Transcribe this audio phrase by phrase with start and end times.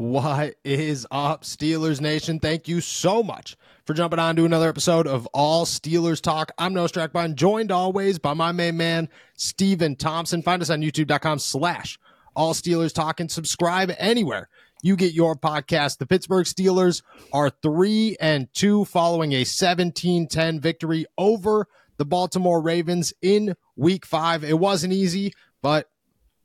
[0.00, 2.40] What is up, Steelers Nation?
[2.40, 6.52] Thank you so much for jumping on to another episode of All Steelers Talk.
[6.56, 10.40] I'm Noah Strackbein, joined always by my main man, Stephen Thompson.
[10.40, 11.98] Find us on youtube.com slash
[12.34, 14.48] All Steelers Talk and subscribe anywhere
[14.82, 15.98] you get your podcast.
[15.98, 17.02] The Pittsburgh Steelers
[17.34, 24.44] are 3 and 2 following a 17-10 victory over the Baltimore Ravens in week 5.
[24.44, 25.90] It wasn't easy, but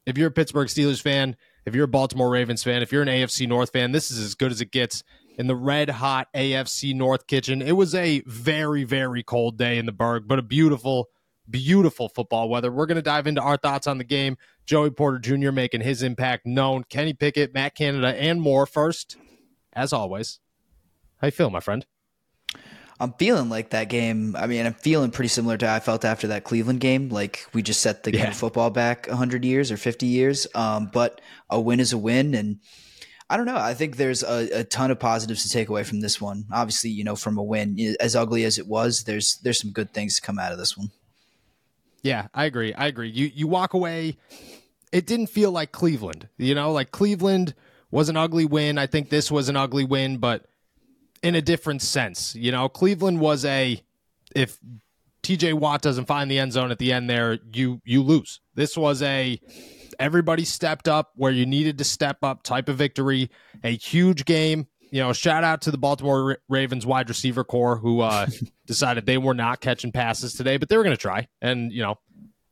[0.06, 3.08] if you're a Pittsburgh Steelers fan, if you're a Baltimore Ravens fan, if you're an
[3.08, 5.04] AFC North fan, this is as good as it gets
[5.38, 7.62] in the red hot AFC North kitchen.
[7.62, 11.10] It was a very, very cold day in the Burgh, but a beautiful,
[11.50, 12.72] beautiful football weather.
[12.72, 14.38] We're going to dive into our thoughts on the game.
[14.66, 15.52] Joey Porter Jr.
[15.52, 18.66] making his impact known, Kenny Pickett, Matt Canada, and more.
[18.66, 19.18] First,
[19.74, 20.40] as always,
[21.18, 21.86] how you feel, my friend?
[23.00, 24.36] I'm feeling like that game.
[24.38, 27.10] I mean, I'm feeling pretty similar to how I felt after that Cleveland game.
[27.10, 28.22] Like we just set the yeah.
[28.22, 30.48] game of football back 100 years or 50 years.
[30.56, 32.60] Um, but a win is a win, and
[33.30, 33.58] I don't know.
[33.58, 36.46] I think there's a, a, ton of positives to take away from this one.
[36.54, 39.94] Obviously, you know, from a win, as ugly as it was, there's there's some good
[39.94, 40.92] things to come out of this one.
[42.02, 42.74] Yeah, I agree.
[42.74, 43.10] I agree.
[43.10, 44.18] You you walk away.
[44.94, 46.30] It didn't feel like Cleveland.
[46.38, 47.56] You know, like Cleveland
[47.92, 48.78] was an ugly win.
[48.78, 50.46] I think this was an ugly win, but
[51.26, 52.36] in a different sense.
[52.36, 53.82] You know, Cleveland was a
[54.36, 54.60] if
[55.24, 58.42] TJ Watt doesn't find the end zone at the end there, you you lose.
[58.54, 59.40] This was a
[60.00, 63.32] everybody stepped up where you needed to step up type of victory.
[63.64, 64.68] A huge game.
[64.92, 68.28] You know, shout out to the Baltimore Ravens wide receiver corps who uh,
[68.68, 71.28] decided they were not catching passes today, but they were going to try.
[71.42, 71.96] And you know,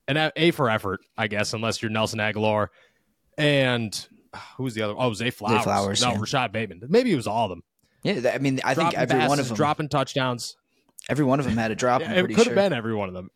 [0.08, 2.70] an A for effort, I guess, unless you're Nelson Agholor
[3.38, 4.08] and
[4.58, 4.96] who's the other?
[4.98, 5.60] Oh, Zay Flowers.
[5.60, 6.20] Zay Flowers no, yeah.
[6.20, 6.82] Rashod Bateman.
[6.90, 7.64] Maybe it was all of them.
[8.04, 10.58] Yeah, I mean, I think every passes, one of them dropping touchdowns.
[11.10, 12.02] Every one of them had a drop.
[12.02, 12.56] Yeah, it could have sure.
[12.56, 13.30] been every one of them.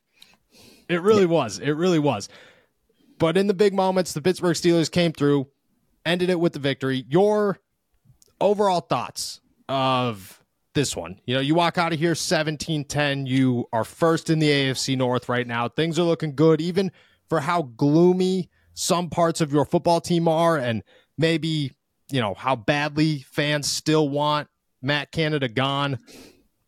[0.89, 1.27] It really yeah.
[1.27, 1.59] was.
[1.59, 2.29] It really was.
[3.19, 5.47] But in the big moments, the Pittsburgh Steelers came through,
[6.05, 7.05] ended it with the victory.
[7.09, 7.59] Your
[8.39, 10.41] overall thoughts of
[10.73, 11.19] this one?
[11.25, 13.27] You know, you walk out of here 17-10.
[13.27, 15.67] You are first in the AFC North right now.
[15.67, 16.91] Things are looking good, even
[17.29, 20.83] for how gloomy some parts of your football team are, and
[21.17, 21.73] maybe
[22.11, 24.47] you know how badly fans still want
[24.87, 25.99] Matt Canada gone.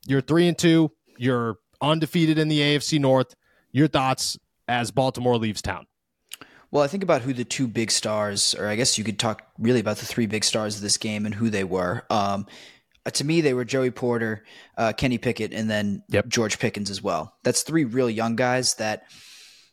[0.06, 0.92] You're three and two.
[1.18, 3.36] You're undefeated in the AFC North.
[3.72, 4.38] Your thoughts
[4.68, 5.88] as Baltimore leaves town?
[6.72, 9.48] Well, I think about who the two big stars, or I guess you could talk
[9.58, 12.06] really about the three big stars of this game and who they were.
[12.12, 12.46] Um,
[13.06, 14.46] uh, to me, they were Joey Porter,
[14.78, 16.28] uh, Kenny Pickett, and then yep.
[16.28, 17.36] George Pickens as well.
[17.44, 19.04] That's three real young guys that,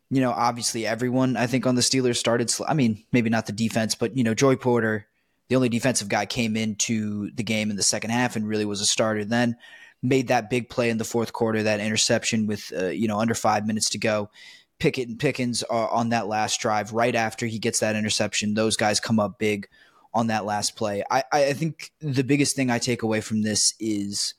[0.08, 2.48] you know, obviously everyone I think on the Steelers started.
[2.48, 5.06] Sl- I mean, maybe not the defense, but you know, Joey Porter,
[5.48, 8.80] the only defensive guy, came into the game in the second half and really was
[8.80, 9.24] a starter.
[9.24, 9.56] Then
[10.02, 13.34] made that big play in the fourth quarter, that interception with uh, you know under
[13.34, 14.30] five minutes to go.
[14.78, 18.54] Pickett and Pickens are on that last drive right after he gets that interception.
[18.54, 19.68] Those guys come up big
[20.12, 21.02] on that last play.
[21.10, 24.34] I, I think the biggest thing I take away from this is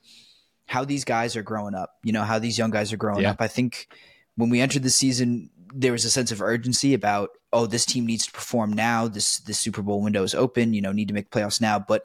[0.67, 1.95] how these guys are growing up.
[2.03, 3.31] You know how these young guys are growing yeah.
[3.31, 3.41] up.
[3.41, 3.87] I think
[4.35, 8.05] when we entered the season, there was a sense of urgency about oh this team
[8.05, 9.07] needs to perform now.
[9.07, 10.73] This this Super Bowl window is open.
[10.73, 12.03] You know need to make playoffs now, but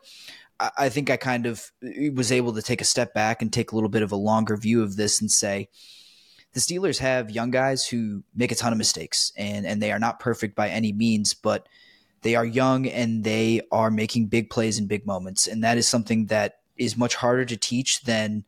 [0.76, 3.72] I think I kind of uh, was able to take a step back and take
[3.72, 5.68] a little bit of a longer view of this and say
[6.52, 9.98] the Steelers have young guys who make a ton of mistakes and and they are
[9.98, 11.66] not perfect by any means, but
[12.22, 15.88] they are young and they are making big plays in big moments, and that is
[15.88, 18.44] something that is much harder to teach than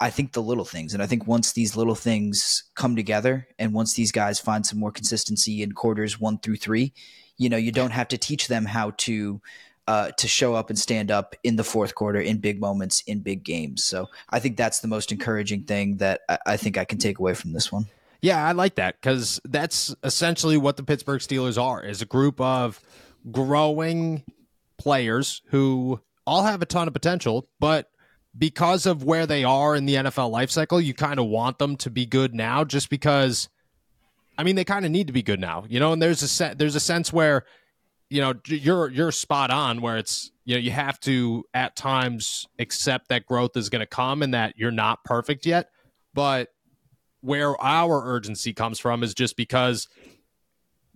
[0.00, 0.92] I think the little things.
[0.92, 4.78] And I think once these little things come together and once these guys find some
[4.78, 6.92] more consistency in quarters one through three,
[7.38, 9.40] you know, you don't have to teach them how to
[9.88, 13.20] uh, to show up and stand up in the fourth quarter in big moments in
[13.20, 13.84] big games.
[13.84, 17.18] So I think that's the most encouraging thing that I, I think I can take
[17.18, 17.86] away from this one.
[18.20, 22.40] Yeah, I like that because that's essentially what the Pittsburgh Steelers are: is a group
[22.40, 22.80] of
[23.30, 24.24] growing
[24.78, 27.88] players who all have a ton of potential, but
[28.36, 31.76] because of where they are in the NFL life cycle, you kind of want them
[31.76, 33.48] to be good now just because
[34.38, 35.64] I mean they kind of need to be good now.
[35.68, 37.44] You know, and there's a se- there's a sense where
[38.10, 42.46] you know you're you're spot on where it's you know you have to at times
[42.58, 45.70] accept that growth is going to come and that you're not perfect yet,
[46.14, 46.48] but
[47.20, 49.88] where our urgency comes from is just because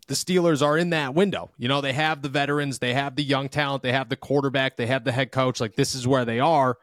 [0.06, 1.50] the Steelers are in that window.
[1.56, 4.76] You know, they have the veterans, they have the young talent, they have the quarterback,
[4.76, 5.60] they have the head coach.
[5.60, 6.78] Like, this is where they are.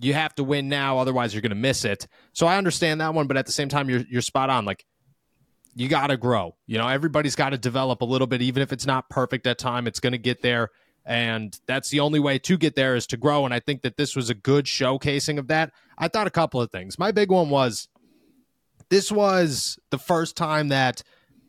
[0.00, 2.06] You have to win now, otherwise, you're going to miss it.
[2.32, 4.64] So I understand that one, but at the same time, you're, you're spot on.
[4.64, 4.84] Like,
[5.74, 6.56] you got to grow.
[6.66, 9.58] You know, everybody's got to develop a little bit, even if it's not perfect at
[9.58, 10.70] time, it's going to get there.
[11.06, 13.44] And that's the only way to get there is to grow.
[13.44, 15.72] And I think that this was a good showcasing of that.
[15.98, 16.98] I thought a couple of things.
[16.98, 17.88] My big one was
[18.90, 21.02] this was the first time that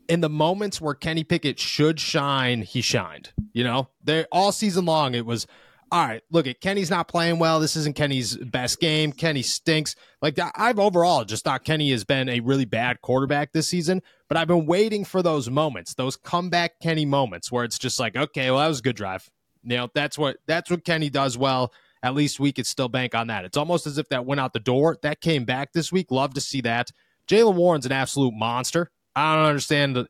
[0.08, 3.34] in the moments where Kenny Pickett should shine, he shined.
[3.54, 5.48] You know, they all season long it was
[5.92, 6.22] all right.
[6.32, 7.60] Look at Kenny's not playing well.
[7.60, 9.12] This isn't Kenny's best game.
[9.12, 9.96] Kenny stinks.
[10.22, 14.38] Like I've overall just thought Kenny has been a really bad quarterback this season, but
[14.38, 18.50] I've been waiting for those moments, those comeback Kenny moments where it's just like, okay,
[18.50, 19.30] well that was a good drive.
[19.64, 21.74] You know, that's what that's what Kenny does well.
[22.04, 23.46] At least we could still bank on that.
[23.46, 24.98] It's almost as if that went out the door.
[25.04, 26.10] That came back this week.
[26.10, 26.90] Love to see that.
[27.28, 28.90] Jaylen Warren's an absolute monster.
[29.16, 30.08] I don't understand, the,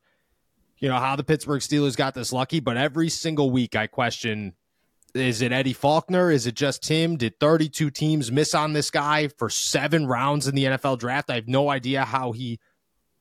[0.78, 4.54] you know, how the Pittsburgh Steelers got this lucky, but every single week I question
[5.14, 6.32] is it Eddie Faulkner?
[6.32, 7.18] Is it just him?
[7.18, 11.30] Did 32 teams miss on this guy for seven rounds in the NFL draft?
[11.30, 12.60] I have no idea how he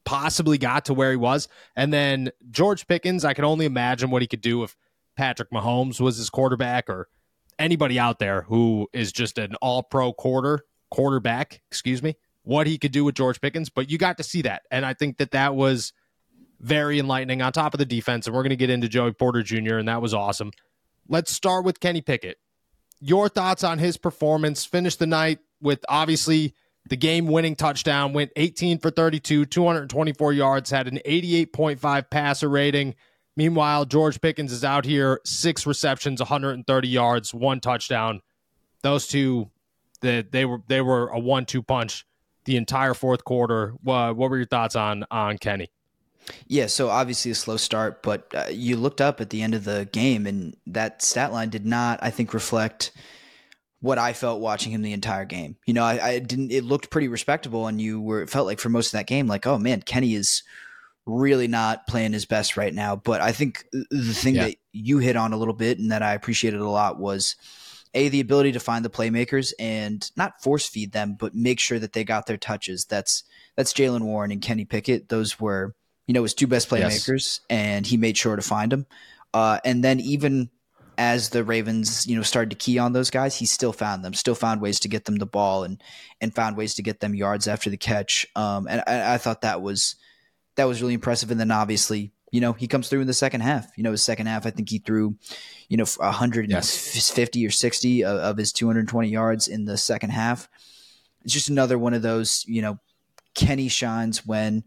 [0.05, 1.49] possibly got to where he was.
[1.77, 4.77] And then George Pickens, I can only imagine what he could do if
[5.17, 7.09] Patrick Mahomes was his quarterback or
[7.59, 12.79] anybody out there who is just an all pro quarter quarterback, excuse me what he
[12.79, 14.63] could do with George Pickens, but you got to see that.
[14.71, 15.93] And I think that that was
[16.61, 18.27] very enlightening on top of the defense.
[18.27, 20.51] And we're going to get into Joey Porter Jr., and that was awesome.
[21.11, 22.39] Let's start with Kenny Pickett.
[23.01, 24.65] Your thoughts on his performance?
[24.65, 26.55] Finished the night with obviously
[26.89, 32.95] the game winning touchdown, went 18 for 32, 224 yards, had an 88.5 passer rating.
[33.37, 38.21] Meanwhile, George Pickens is out here, six receptions, 130 yards, one touchdown.
[38.83, 39.51] Those two,
[40.03, 42.07] the, they were they were a one-two punch
[42.45, 43.75] the entire fourth quarter.
[43.85, 45.71] Uh, what were your thoughts on on Kenny?
[46.47, 49.65] Yeah, so obviously a slow start, but uh, you looked up at the end of
[49.65, 52.93] the game, and that stat line did not, I think, reflect
[53.81, 55.57] what I felt watching him the entire game.
[55.67, 56.53] You know, I, I didn't.
[56.53, 59.27] It looked pretty respectable, and you were it felt like for most of that game,
[59.27, 60.43] like, oh man, Kenny is
[61.07, 62.97] really not playing his best right now.
[62.97, 64.47] But I think the thing yeah.
[64.47, 67.37] that you hit on a little bit, and that I appreciated a lot, was
[67.95, 71.79] a the ability to find the playmakers and not force feed them, but make sure
[71.79, 72.85] that they got their touches.
[72.85, 73.25] That's
[73.57, 75.09] that's Jaylen Warren and Kenny Pickett.
[75.09, 75.75] Those were
[76.11, 77.41] you know his two best playmakers, yes.
[77.49, 78.85] and he made sure to find them.
[79.33, 80.51] Uh, and then even
[80.99, 84.13] as the Ravens, you know, started to key on those guys, he still found them,
[84.13, 85.81] still found ways to get them the ball, and
[86.21, 88.27] and found ways to get them yards after the catch.
[88.35, 89.95] Um, and I, I thought that was
[90.57, 91.31] that was really impressive.
[91.31, 93.71] And then obviously you know, he comes through in the second half.
[93.77, 95.17] You know, his second half, I think he threw,
[95.69, 97.49] you know, 150 yes.
[97.49, 100.49] or 60 of, of, his 220 yards in the second half.
[101.25, 102.79] It's just another one of those, you know,
[103.35, 104.65] Kenny shines when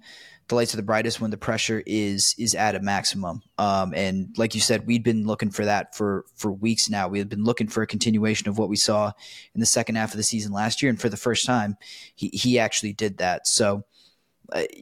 [0.48, 3.42] the lights are the brightest, when the pressure is is at a maximum.
[3.58, 7.08] Um, and like you said, we'd been looking for that for for weeks now.
[7.08, 9.12] We had been looking for a continuation of what we saw
[9.54, 11.78] in the second half of the season last year, and for the first time,
[12.16, 13.48] he he actually did that.
[13.48, 13.86] So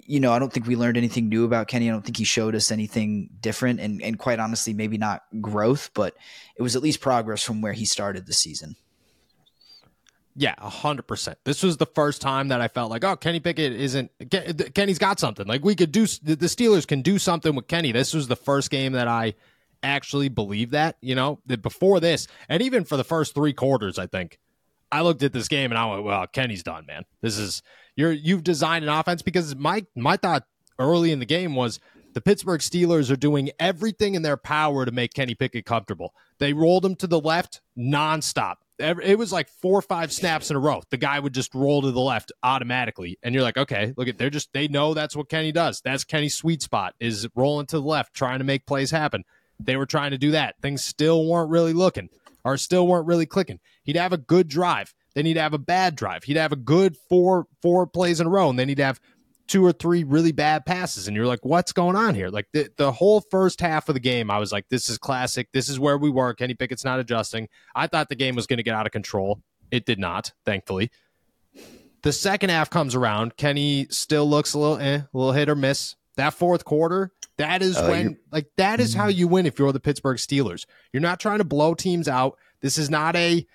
[0.06, 1.88] you know, I don't think we learned anything new about Kenny.
[1.88, 5.92] I don't think he showed us anything different, and and quite honestly, maybe not growth,
[5.94, 6.16] but
[6.58, 8.76] it was at least progress from where he started the season.
[10.36, 11.38] Yeah, hundred percent.
[11.44, 14.12] This was the first time that I felt like, oh, Kenny Pickett isn't.
[14.74, 15.46] Kenny's got something.
[15.46, 16.06] Like we could do.
[16.06, 17.92] The Steelers can do something with Kenny.
[17.92, 19.34] This was the first game that I
[19.84, 20.98] actually believe that.
[21.02, 24.40] You know, that before this, and even for the first three quarters, I think
[24.92, 27.04] I looked at this game and I went, well, Kenny's done, man.
[27.22, 27.62] This is
[27.96, 30.44] you're you've designed an offense because my my thought
[30.80, 31.80] early in the game was
[32.14, 36.14] the Pittsburgh Steelers are doing everything in their power to make Kenny Pickett comfortable.
[36.40, 38.56] They rolled him to the left nonstop.
[38.82, 40.82] It was like four or five snaps in a row.
[40.90, 44.18] The guy would just roll to the left automatically, and you're like, okay, look at
[44.18, 45.82] they're just they know that's what Kenny does.
[45.82, 49.24] That's Kenny's sweet spot is rolling to the left, trying to make plays happen.
[49.60, 50.56] They were trying to do that.
[50.62, 52.10] Things still weren't really looking,
[52.44, 53.60] or still weren't really clicking.
[53.84, 56.24] He'd have a good drive then he'd have a bad drive.
[56.24, 59.00] He'd have a good four four plays in a row, and then he'd have
[59.52, 62.30] two or three really bad passes, and you're like, what's going on here?
[62.30, 65.50] Like the, the whole first half of the game, I was like, this is classic.
[65.52, 66.34] This is where we were.
[66.34, 67.50] Kenny Pickett's not adjusting.
[67.76, 69.42] I thought the game was going to get out of control.
[69.70, 70.90] It did not, thankfully.
[72.02, 73.36] The second half comes around.
[73.36, 75.98] Kenny still looks a little eh, a little hit or miss.
[76.16, 79.74] That fourth quarter, that is uh, when like that is how you win if you're
[79.74, 80.66] the Pittsburgh Steelers.
[80.94, 82.38] You're not trying to blow teams out.
[82.62, 83.46] This is not a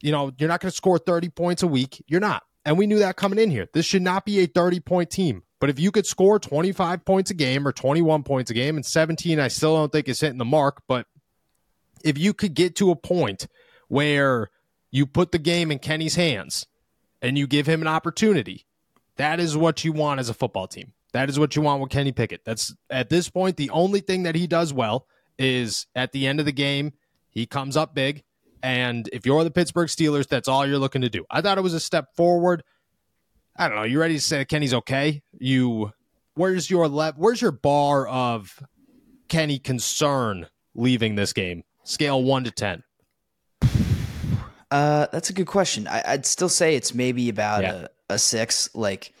[0.00, 2.02] you know, you're not going to score 30 points a week.
[2.08, 2.42] You're not.
[2.64, 3.68] And we knew that coming in here.
[3.72, 5.42] This should not be a 30 point team.
[5.60, 8.84] But if you could score 25 points a game or 21 points a game and
[8.84, 10.82] 17, I still don't think is hitting the mark.
[10.88, 11.06] But
[12.04, 13.46] if you could get to a point
[13.88, 14.50] where
[14.90, 16.66] you put the game in Kenny's hands
[17.20, 18.66] and you give him an opportunity,
[19.16, 20.92] that is what you want as a football team.
[21.12, 22.44] That is what you want with Kenny Pickett.
[22.44, 25.06] That's at this point the only thing that he does well
[25.38, 26.92] is at the end of the game,
[27.28, 28.24] he comes up big
[28.62, 31.24] and if you're the Pittsburgh Steelers, that's all you're looking to do.
[31.30, 32.62] I thought it was a step forward.
[33.56, 33.84] I don't know.
[33.84, 35.22] You ready to say Kenny's okay?
[35.38, 35.92] You
[36.34, 38.62] where's your le- where's your bar of
[39.28, 41.64] Kenny concern leaving this game?
[41.84, 42.82] Scale one to ten.
[44.70, 45.86] Uh, that's a good question.
[45.86, 47.86] I, would still say it's maybe about yeah.
[48.08, 48.70] a, a six.
[48.74, 49.12] Like,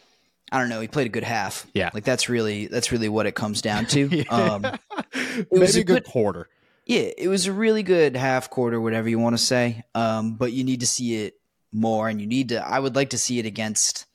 [0.50, 0.80] I don't know.
[0.80, 1.66] He played a good half.
[1.74, 1.90] Yeah.
[1.92, 4.06] Like that's really that's really what it comes down to.
[4.10, 4.22] yeah.
[4.30, 6.48] Um, it maybe was a good, good quarter.
[6.84, 9.84] Yeah, it was a really good half quarter, whatever you want to say.
[9.94, 11.34] Um, but you need to see it
[11.72, 12.66] more, and you need to.
[12.66, 14.06] I would like to see it against.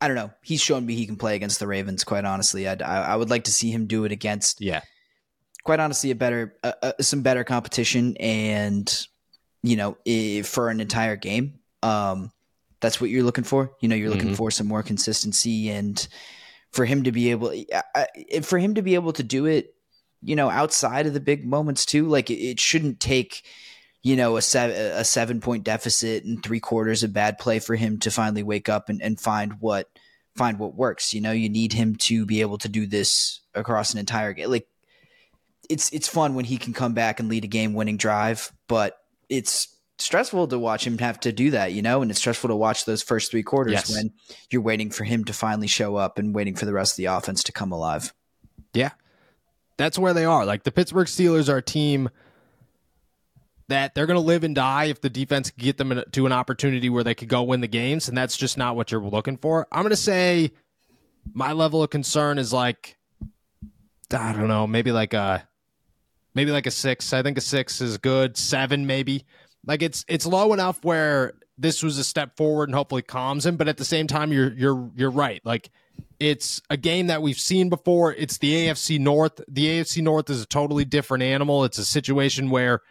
[0.00, 0.30] I don't know.
[0.42, 2.04] He's shown me he can play against the Ravens.
[2.04, 4.60] Quite honestly, I'd, I, I would like to see him do it against.
[4.60, 4.82] Yeah.
[5.64, 9.06] Quite honestly, a better, uh, uh, some better competition, and
[9.62, 11.58] you know, if, for an entire game.
[11.82, 12.30] Um,
[12.80, 13.72] that's what you're looking for.
[13.80, 14.34] You know, you're looking mm-hmm.
[14.34, 16.06] for some more consistency, and
[16.70, 18.04] for him to be able, uh,
[18.42, 19.74] for him to be able to do it
[20.26, 22.08] you know, outside of the big moments too.
[22.08, 23.44] Like it, it shouldn't take,
[24.02, 27.76] you know, a seven a seven point deficit and three quarters of bad play for
[27.76, 29.88] him to finally wake up and, and find what
[30.34, 31.14] find what works.
[31.14, 34.50] You know, you need him to be able to do this across an entire game.
[34.50, 34.66] Like
[35.70, 38.98] it's it's fun when he can come back and lead a game winning drive, but
[39.28, 39.68] it's
[39.98, 42.84] stressful to watch him have to do that, you know, and it's stressful to watch
[42.84, 43.94] those first three quarters yes.
[43.94, 44.12] when
[44.50, 47.04] you're waiting for him to finally show up and waiting for the rest of the
[47.04, 48.12] offense to come alive.
[48.74, 48.90] Yeah
[49.76, 50.44] that's where they are.
[50.44, 52.08] Like the Pittsburgh Steelers are a team
[53.68, 56.32] that they're going to live and die if the defense can get them to an
[56.32, 59.36] opportunity where they could go win the games, and that's just not what you're looking
[59.36, 59.66] for.
[59.72, 60.52] I'm going to say
[61.34, 62.96] my level of concern is like
[64.12, 65.46] I don't know, maybe like a
[66.34, 67.12] maybe like a six.
[67.12, 68.36] I think a six is good.
[68.36, 69.24] Seven maybe.
[69.66, 73.56] Like it's it's low enough where this was a step forward and hopefully calms him,
[73.56, 75.40] but at the same time, you're you're you're right.
[75.44, 75.70] Like
[76.18, 78.14] it's a game that we've seen before.
[78.14, 79.40] It's the AFC North.
[79.48, 81.64] The AFC North is a totally different animal.
[81.64, 82.82] It's a situation where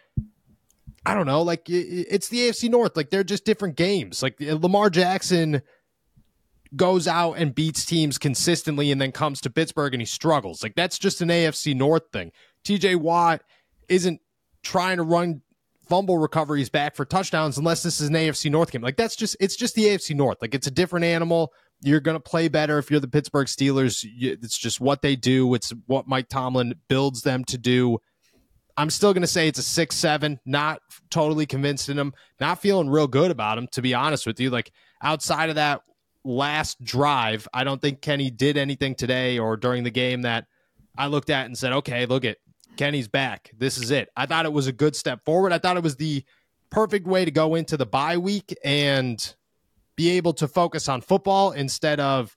[1.04, 2.96] I don't know, like it's the AFC North.
[2.96, 4.22] Like they're just different games.
[4.22, 5.62] Like uh, Lamar Jackson
[6.74, 10.62] goes out and beats teams consistently and then comes to Pittsburgh and he struggles.
[10.62, 12.32] Like that's just an AFC North thing.
[12.64, 13.42] TJ Watt
[13.88, 14.20] isn't
[14.62, 15.42] trying to run
[15.88, 18.82] fumble recoveries back for touchdowns unless this is an AFC North game.
[18.82, 20.38] Like that's just it's just the AFC North.
[20.40, 21.52] Like it's a different animal.
[21.82, 24.04] You're going to play better if you're the Pittsburgh Steelers.
[24.04, 25.54] It's just what they do.
[25.54, 27.98] It's what Mike Tomlin builds them to do.
[28.76, 30.38] I'm still going to say it's a six seven.
[30.44, 30.80] Not
[31.10, 32.12] totally convinced in him.
[32.40, 34.50] Not feeling real good about him, to be honest with you.
[34.50, 35.82] Like outside of that
[36.24, 40.46] last drive, I don't think Kenny did anything today or during the game that
[40.98, 42.38] I looked at and said, "Okay, look at
[42.76, 43.50] Kenny's back.
[43.56, 45.52] This is it." I thought it was a good step forward.
[45.52, 46.24] I thought it was the
[46.70, 49.34] perfect way to go into the bye week and
[49.96, 52.36] be able to focus on football instead of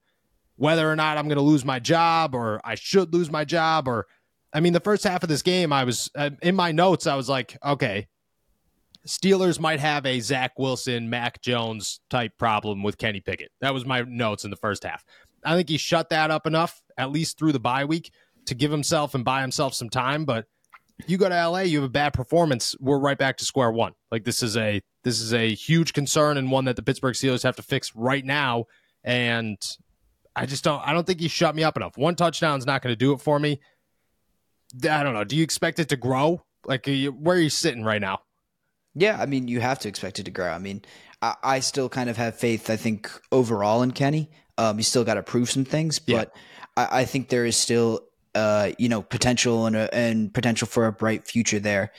[0.56, 3.88] whether or not I'm going to lose my job or I should lose my job
[3.88, 4.08] or
[4.54, 7.16] I mean the first half of this game I was uh, in my notes I
[7.16, 8.08] was like okay
[9.08, 13.50] Steelers might have a Zach Wilson Mac Jones type problem with Kenny Pickett.
[13.62, 15.06] That was my notes in the first half.
[15.46, 18.12] I think he shut that up enough at least through the bye week
[18.46, 20.46] to give himself and buy himself some time but
[21.08, 23.94] you go to LA, you have a bad performance, we're right back to square one.
[24.12, 27.44] Like this is a this is a huge concern and one that the Pittsburgh Steelers
[27.44, 28.66] have to fix right now.
[29.04, 29.58] And
[30.36, 31.98] I just don't I don't think he shut me up enough.
[31.98, 33.60] One touchdown is not going to do it for me.
[34.84, 35.24] I don't know.
[35.24, 36.44] Do you expect it to grow?
[36.66, 38.22] Like where are you sitting right now?
[38.96, 40.50] Yeah, I mean, you have to expect it to grow.
[40.50, 40.82] I mean,
[41.22, 42.70] I, I still kind of have faith.
[42.70, 46.86] I think overall in Kenny, um, you still got to prove some things, but yeah.
[46.92, 48.09] I, I think there is still
[48.40, 51.92] uh, you know, potential and a, and potential for a bright future there.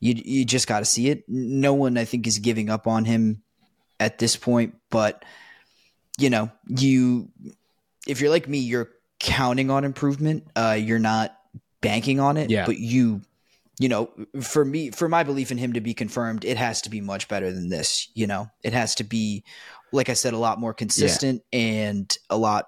[0.00, 1.24] You you just got to see it.
[1.28, 3.42] No one, I think, is giving up on him
[4.00, 4.74] at this point.
[4.90, 5.24] But
[6.18, 7.30] you know, you
[8.08, 10.48] if you're like me, you're counting on improvement.
[10.56, 11.38] Uh, you're not
[11.80, 12.50] banking on it.
[12.50, 12.66] Yeah.
[12.66, 13.22] But you,
[13.78, 14.10] you know,
[14.42, 17.28] for me, for my belief in him to be confirmed, it has to be much
[17.28, 18.08] better than this.
[18.14, 19.44] You know, it has to be,
[19.92, 21.60] like I said, a lot more consistent yeah.
[21.60, 22.66] and a lot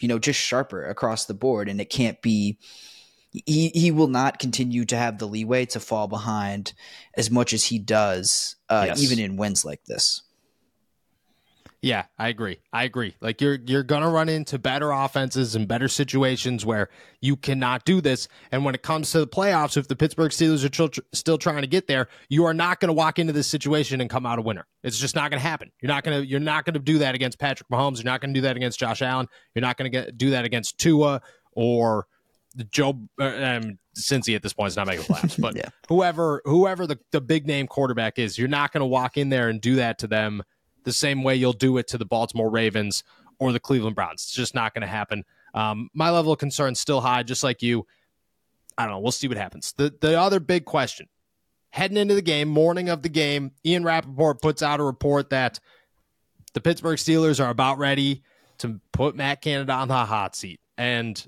[0.00, 1.68] you know, just sharper across the board.
[1.68, 2.58] And it can't be,
[3.30, 6.72] he, he will not continue to have the leeway to fall behind
[7.16, 9.02] as much as he does, uh, yes.
[9.02, 10.22] even in wins like this.
[11.82, 12.60] Yeah, I agree.
[12.74, 13.14] I agree.
[13.22, 16.90] Like you're you're gonna run into better offenses and better situations where
[17.22, 18.28] you cannot do this.
[18.52, 21.62] And when it comes to the playoffs, if the Pittsburgh Steelers are tr- still trying
[21.62, 24.38] to get there, you are not going to walk into this situation and come out
[24.38, 24.66] a winner.
[24.82, 25.70] It's just not going to happen.
[25.80, 27.96] You're not going to you're not going to do that against Patrick Mahomes.
[27.96, 29.26] You're not going to do that against Josh Allen.
[29.54, 31.22] You're not going to do that against Tua
[31.52, 32.06] or
[32.70, 35.70] Joe uh, um, Cincy at this point is not making playoffs, but yeah.
[35.88, 39.48] whoever whoever the, the big name quarterback is, you're not going to walk in there
[39.48, 40.42] and do that to them
[40.84, 43.04] the same way you'll do it to the Baltimore Ravens
[43.38, 44.22] or the Cleveland Browns.
[44.22, 45.24] It's just not going to happen.
[45.54, 47.86] Um, my level of concern is still high, just like you.
[48.78, 49.00] I don't know.
[49.00, 49.74] We'll see what happens.
[49.76, 51.08] The the other big question
[51.70, 55.60] heading into the game, morning of the game, Ian Rapoport puts out a report that
[56.52, 58.22] the Pittsburgh Steelers are about ready
[58.58, 60.60] to put Matt Canada on the hot seat.
[60.76, 61.24] And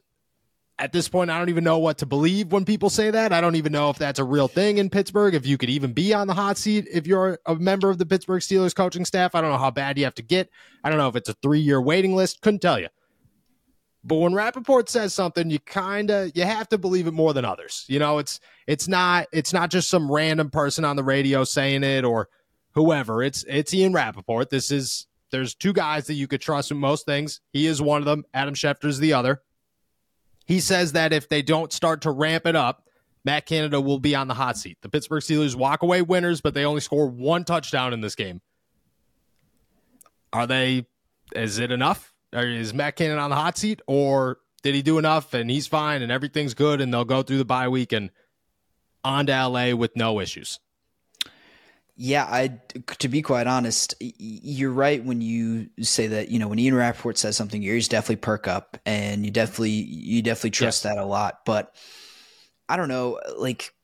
[0.82, 3.32] at this point, I don't even know what to believe when people say that.
[3.32, 5.92] I don't even know if that's a real thing in Pittsburgh, if you could even
[5.92, 9.36] be on the hot seat if you're a member of the Pittsburgh Steelers coaching staff.
[9.36, 10.50] I don't know how bad you have to get.
[10.82, 12.40] I don't know if it's a three year waiting list.
[12.40, 12.88] Couldn't tell you.
[14.02, 17.44] But when Rapoport says something, you kind of you have to believe it more than
[17.44, 17.84] others.
[17.86, 21.84] You know, it's it's not it's not just some random person on the radio saying
[21.84, 22.28] it or
[22.74, 23.22] whoever.
[23.22, 24.50] It's it's Ian Rapoport.
[24.50, 27.40] This is there's two guys that you could trust in most things.
[27.52, 28.24] He is one of them.
[28.34, 29.42] Adam Schefter is the other.
[30.52, 32.86] He says that if they don't start to ramp it up,
[33.24, 34.76] Matt Canada will be on the hot seat.
[34.82, 38.42] The Pittsburgh Steelers walk away winners, but they only score one touchdown in this game.
[40.30, 40.84] Are they,
[41.34, 42.12] is it enough?
[42.34, 43.80] Or is Matt Canada on the hot seat?
[43.86, 47.38] Or did he do enough and he's fine and everything's good and they'll go through
[47.38, 48.10] the bye week and
[49.02, 50.60] on to LA with no issues?
[51.94, 52.58] Yeah, I
[52.98, 56.30] to be quite honest, you're right when you say that.
[56.30, 59.34] You know, when Ian Rapoport says something, your ears definitely perk up, and you mm-hmm.
[59.34, 60.94] definitely you definitely trust yes.
[60.94, 61.40] that a lot.
[61.44, 61.74] But
[62.68, 63.74] I don't know, like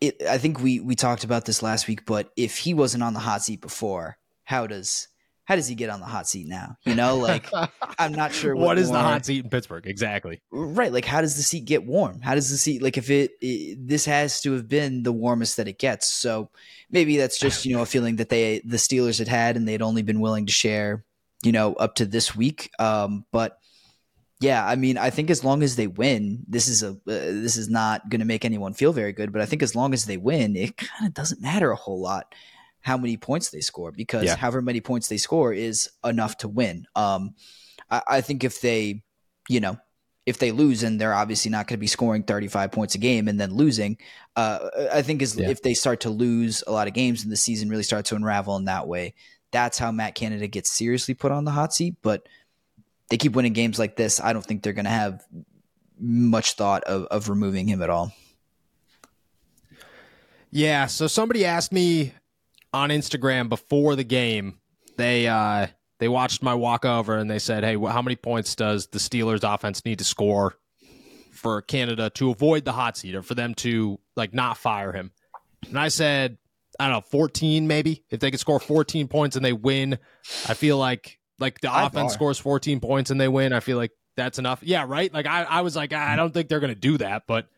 [0.00, 2.06] it, I think we we talked about this last week.
[2.06, 5.08] But if he wasn't on the hot seat before, how does
[5.50, 6.76] how does he get on the hot seat now?
[6.84, 7.50] You know, like
[7.98, 10.40] I'm not sure what, what is the hot seat in Pittsburgh exactly.
[10.52, 12.20] Right, like how does the seat get warm?
[12.20, 15.56] How does the seat like if it, it this has to have been the warmest
[15.56, 16.08] that it gets.
[16.08, 16.50] So
[16.88, 19.82] maybe that's just you know a feeling that they the Steelers had had and they'd
[19.82, 21.04] only been willing to share
[21.42, 22.70] you know up to this week.
[22.78, 23.58] Um, but
[24.38, 27.56] yeah, I mean, I think as long as they win, this is a uh, this
[27.56, 29.32] is not going to make anyone feel very good.
[29.32, 32.00] But I think as long as they win, it kind of doesn't matter a whole
[32.00, 32.32] lot
[32.80, 34.36] how many points they score because yeah.
[34.36, 36.86] however many points they score is enough to win.
[36.96, 37.34] Um,
[37.90, 39.02] I, I think if they,
[39.48, 39.78] you know,
[40.26, 43.26] if they lose and they're obviously not going to be scoring 35 points a game
[43.28, 43.98] and then losing,
[44.36, 45.48] uh, I think is yeah.
[45.48, 48.16] if they start to lose a lot of games and the season really starts to
[48.16, 49.14] unravel in that way,
[49.50, 51.96] that's how Matt Canada gets seriously put on the hot seat.
[52.02, 52.28] But
[53.08, 54.20] they keep winning games like this.
[54.20, 55.24] I don't think they're going to have
[55.98, 58.12] much thought of, of removing him at all.
[60.50, 60.86] Yeah.
[60.86, 62.12] So somebody asked me
[62.72, 64.58] on Instagram before the game,
[64.96, 68.98] they uh, they watched my walkover and they said, "Hey, how many points does the
[68.98, 70.54] Steelers offense need to score
[71.32, 75.12] for Canada to avoid the hot seat or for them to like not fire him?"
[75.68, 76.38] And I said,
[76.78, 78.04] "I don't know, 14 maybe.
[78.10, 79.98] If they could score 14 points and they win,
[80.48, 83.92] I feel like like the offense scores 14 points and they win, I feel like
[84.16, 84.60] that's enough.
[84.62, 85.12] Yeah, right?
[85.12, 87.48] Like I I was like, I don't think they're going to do that, but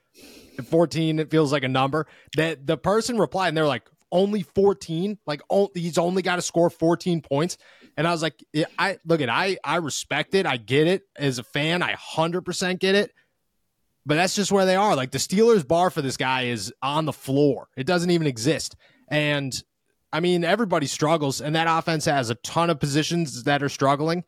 [0.65, 5.19] 14 it feels like a number that the person replied and they're like only 14
[5.27, 7.57] like oh, he's only got to score 14 points.
[7.97, 8.43] And i was like
[8.79, 11.03] i look at i i respect it i get it.
[11.17, 13.13] As a fan i 100% get it.
[14.05, 14.95] But that's just where they are.
[14.97, 17.69] Like the steelers bar for this guy is on the floor.
[17.77, 18.77] It doesn't even exist.
[19.09, 19.53] And
[20.13, 24.25] i mean everybody struggles and that offense has a ton of positions that are struggling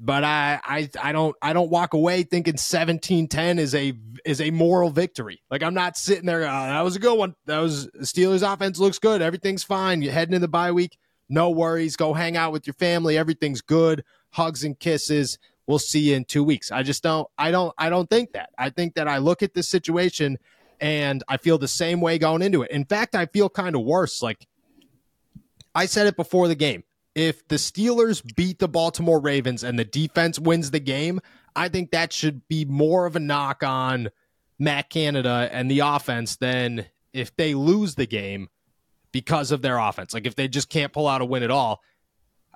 [0.00, 3.92] but I, I I don't I don't walk away thinking 17-10 is a
[4.24, 5.42] is a moral victory.
[5.50, 6.40] Like I'm not sitting there.
[6.40, 7.34] Oh, that was a good one.
[7.44, 9.20] That was the Steelers offense looks good.
[9.20, 10.00] Everything's fine.
[10.00, 10.96] You're heading in the bye week.
[11.28, 11.96] No worries.
[11.96, 13.18] Go hang out with your family.
[13.18, 14.02] Everything's good.
[14.30, 15.38] Hugs and kisses.
[15.66, 16.72] We'll see you in two weeks.
[16.72, 17.28] I just don't.
[17.36, 17.74] I don't.
[17.76, 18.50] I don't think that.
[18.58, 20.38] I think that I look at this situation
[20.80, 22.70] and I feel the same way going into it.
[22.70, 24.22] In fact, I feel kind of worse.
[24.22, 24.46] Like
[25.74, 29.84] I said it before the game if the Steelers beat the Baltimore Ravens and the
[29.84, 31.20] defense wins the game,
[31.56, 34.10] I think that should be more of a knock on
[34.58, 38.48] Matt Canada and the offense than if they lose the game
[39.12, 40.14] because of their offense.
[40.14, 41.80] Like if they just can't pull out a win at all.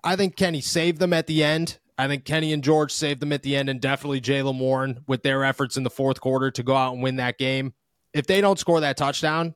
[0.04, 1.78] I think Kenny saved them at the end.
[1.96, 5.22] I think Kenny and George saved them at the end, and definitely Jaylen Warren with
[5.22, 7.72] their efforts in the fourth quarter to go out and win that game.
[8.12, 9.54] If they don't score that touchdown,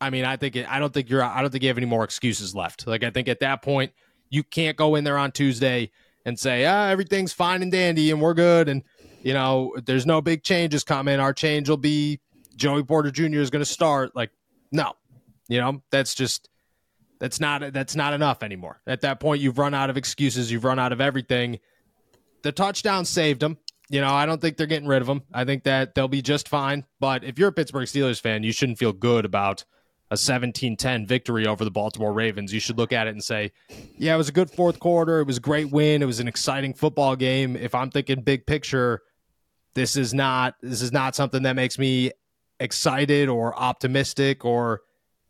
[0.00, 1.86] I mean, I think it, I don't think you're I don't think you have any
[1.86, 2.86] more excuses left.
[2.86, 3.92] Like I think at that point
[4.30, 5.90] you can't go in there on Tuesday
[6.24, 8.68] and say, ah, everything's fine and dandy and we're good.
[8.68, 8.82] And,
[9.22, 11.20] you know, there's no big changes coming.
[11.20, 12.20] Our change will be
[12.56, 13.40] Joey Porter Jr.
[13.40, 14.14] is going to start.
[14.14, 14.30] Like,
[14.70, 14.92] no,
[15.48, 16.48] you know, that's just,
[17.18, 18.80] that's not, that's not enough anymore.
[18.86, 20.50] At that point, you've run out of excuses.
[20.50, 21.58] You've run out of everything.
[22.42, 23.58] The touchdown saved them.
[23.90, 25.22] You know, I don't think they're getting rid of them.
[25.34, 26.86] I think that they'll be just fine.
[27.00, 29.64] But if you're a Pittsburgh Steelers fan, you shouldn't feel good about
[30.10, 32.52] a 17-10 victory over the Baltimore Ravens.
[32.52, 33.52] You should look at it and say,
[33.96, 35.20] yeah, it was a good fourth quarter.
[35.20, 36.02] It was a great win.
[36.02, 37.56] It was an exciting football game.
[37.56, 39.02] If I'm thinking big picture,
[39.74, 42.10] this is not this is not something that makes me
[42.58, 44.82] excited or optimistic or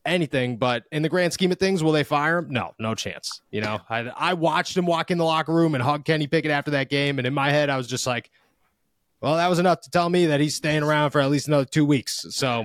[0.04, 0.56] anything.
[0.56, 2.50] But in the grand scheme of things, will they fire him?
[2.50, 3.42] No, no chance.
[3.50, 6.50] You know, I, I watched him walk in the locker room and hug Kenny Pickett
[6.50, 8.30] after that game, and in my head, I was just like,
[9.20, 11.66] well, that was enough to tell me that he's staying around for at least another
[11.66, 12.24] two weeks.
[12.30, 12.64] So,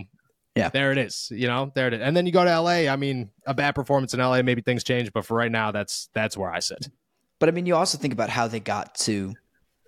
[0.55, 1.29] yeah, there it is.
[1.31, 2.01] You know, there it is.
[2.01, 2.89] And then you go to LA.
[2.91, 6.09] I mean, a bad performance in LA, maybe things change, but for right now, that's
[6.13, 6.87] that's where I sit.
[7.39, 9.33] But I mean, you also think about how they got to,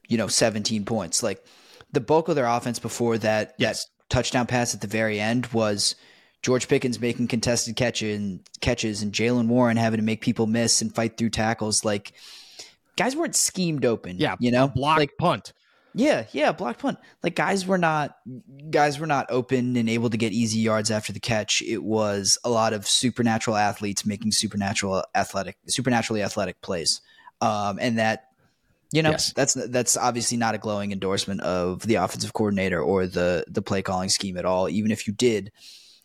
[0.08, 1.24] you know, 17 points.
[1.24, 1.46] Like
[1.94, 3.86] the bulk of their offense before that yes.
[3.86, 5.96] that touchdown pass at the very end was
[6.42, 10.82] George Pickens making contested catches and catches and Jaylen Warren having to make people miss
[10.82, 11.86] and fight through tackles.
[11.86, 12.14] Like
[12.98, 14.18] guys weren't schemed open.
[14.18, 15.54] Yeah, you know, block like punt.
[15.98, 17.00] Yeah, yeah, block punt.
[17.24, 18.18] Like guys were not
[18.70, 21.64] guys were not open and able to get easy yards after the catch.
[21.64, 27.02] It was a lot of supernatural athletes making supernatural athletic supernaturally athletic plays.
[27.42, 28.26] Um, and that
[28.92, 29.34] you know, yes.
[29.34, 33.82] that's that's obviously not a glowing endorsement of the offensive coordinator or the the play
[33.82, 34.70] calling scheme at all.
[34.70, 35.52] Even if you did,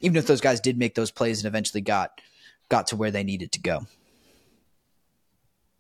[0.01, 2.19] even if those guys did make those plays and eventually got
[2.71, 3.87] got to where they needed to go.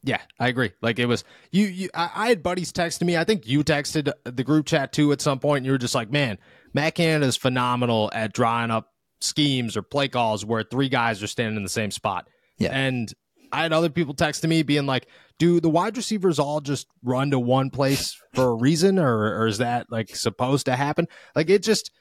[0.04, 0.72] Yeah, I agree.
[0.80, 1.66] Like it was you.
[1.66, 3.16] you I, I, had buddies texting me.
[3.16, 5.58] I think you texted the group chat too at some point.
[5.58, 6.38] And you were just like, "Man,
[6.74, 11.28] Matt Canada is phenomenal at drawing up schemes or play calls where three guys are
[11.28, 13.12] standing in the same spot." Yeah, and
[13.52, 15.06] I had other people texting me being like,
[15.38, 19.46] "Do the wide receivers all just run to one place for a reason, or, or
[19.46, 21.92] is that like supposed to happen?" Like it just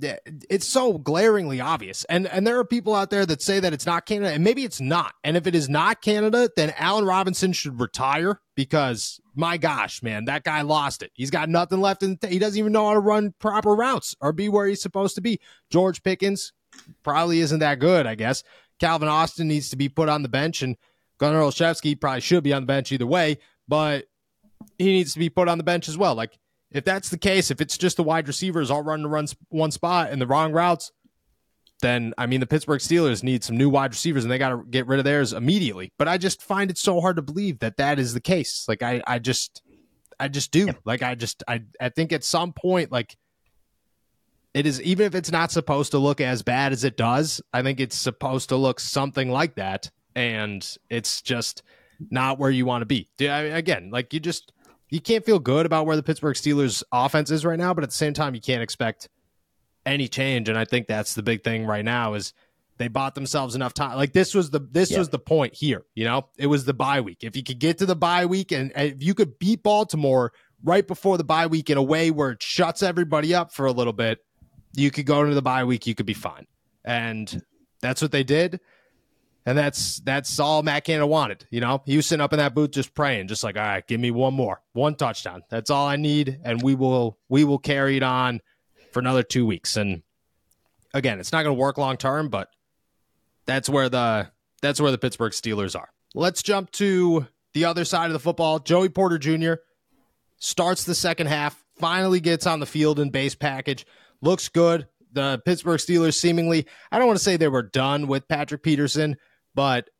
[0.00, 2.04] it's so glaringly obvious.
[2.04, 4.64] And and there are people out there that say that it's not Canada, and maybe
[4.64, 5.14] it's not.
[5.24, 10.26] And if it is not Canada, then Allen Robinson should retire because my gosh, man,
[10.26, 11.10] that guy lost it.
[11.14, 12.16] He's got nothing left in.
[12.16, 15.14] T- he doesn't even know how to run proper routes or be where he's supposed
[15.16, 15.40] to be.
[15.70, 16.52] George Pickens
[17.02, 18.42] probably isn't that good, I guess.
[18.78, 20.76] Calvin Austin needs to be put on the bench, and
[21.18, 24.04] Gunnar Olszewski probably should be on the bench either way, but
[24.78, 26.14] he needs to be put on the bench as well.
[26.14, 26.38] Like
[26.70, 29.70] if that's the case, if it's just the wide receivers all running to run one
[29.70, 30.92] spot and the wrong routes,
[31.80, 34.64] then I mean the Pittsburgh Steelers need some new wide receivers and they got to
[34.68, 35.92] get rid of theirs immediately.
[35.96, 38.66] But I just find it so hard to believe that that is the case.
[38.68, 39.62] Like I, I just,
[40.18, 40.68] I just do.
[40.84, 43.16] Like I just, I, I think at some point, like
[44.54, 47.40] it is even if it's not supposed to look as bad as it does.
[47.52, 51.62] I think it's supposed to look something like that, and it's just
[52.10, 53.08] not where you want to be.
[53.20, 54.52] Again, like you just
[54.90, 57.90] you can't feel good about where the Pittsburgh Steelers offense is right now, but at
[57.90, 59.08] the same time, you can't expect
[59.84, 60.48] any change.
[60.48, 62.32] And I think that's the big thing right now is
[62.78, 63.96] they bought themselves enough time.
[63.96, 64.98] Like this was the this yeah.
[64.98, 65.84] was the point here.
[65.94, 67.18] You know, it was the bye week.
[67.22, 70.32] If you could get to the bye week and, and if you could beat Baltimore
[70.62, 73.72] right before the bye week in a way where it shuts everybody up for a
[73.72, 74.20] little bit,
[74.74, 75.86] you could go into the bye week.
[75.86, 76.46] You could be fine.
[76.84, 77.42] And
[77.80, 78.60] that's what they did.
[79.46, 81.46] And that's that's all Matt Canada wanted.
[81.50, 83.86] You know, he was sitting up in that booth just praying, just like, all right,
[83.86, 85.42] give me one more, one touchdown.
[85.48, 88.42] That's all I need, and we will we will carry it on
[88.92, 89.76] for another two weeks.
[89.76, 90.02] And
[90.92, 92.50] again, it's not going to work long term, but
[93.46, 95.88] that's where the that's where the Pittsburgh Steelers are.
[96.14, 98.58] Let's jump to the other side of the football.
[98.58, 99.54] Joey Porter Jr.
[100.38, 103.86] starts the second half, finally gets on the field in base package,
[104.20, 104.86] looks good.
[105.12, 109.16] The Pittsburgh Steelers seemingly, I don't want to say they were done with Patrick Peterson,
[109.58, 109.90] but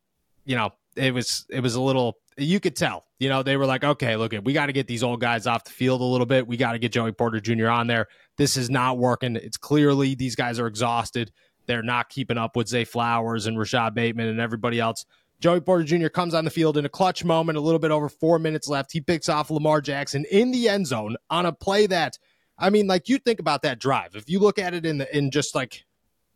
[0.44, 3.06] you know, it was it was a little you could tell.
[3.18, 5.64] You know, they were like, okay, look, we got to get these old guys off
[5.64, 6.46] the field a little bit.
[6.46, 7.66] We got to get Joey Porter Jr.
[7.66, 8.06] on there.
[8.36, 9.34] This is not working.
[9.34, 11.32] It's clearly these guys are exhausted.
[11.66, 15.04] They're not keeping up with Zay Flowers and Rashod Bateman and everybody else.
[15.40, 16.06] Joey Porter Jr.
[16.06, 18.92] comes on the field in a clutch moment, a little bit over four minutes left.
[18.92, 22.16] He picks off Lamar Jackson in the end zone on a play that,
[22.56, 24.14] I mean, like you think about that drive.
[24.14, 25.84] If you look at it in the in just like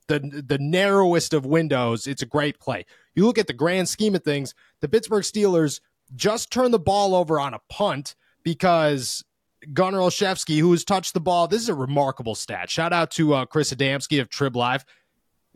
[0.08, 2.84] the the narrowest of windows, it's a great play.
[3.14, 5.80] You look at the grand scheme of things, the Pittsburgh Steelers
[6.14, 9.24] just turned the ball over on a punt because
[9.72, 12.70] Gunnar Olszewski, who has touched the ball, this is a remarkable stat.
[12.70, 14.84] Shout out to uh, Chris Adamski of Trib Live.